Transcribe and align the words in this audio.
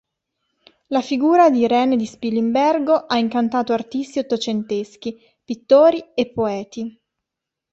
La 0.87 1.03
figura 1.03 1.51
di 1.51 1.59
Irene 1.59 1.95
di 1.95 2.07
Spilimbergo 2.07 3.05
ha 3.05 3.19
incantato 3.19 3.71
artisti 3.71 4.17
ottocenteschi, 4.17 5.15
pittori 5.45 6.03
e 6.15 6.31
poeti. 6.31 6.99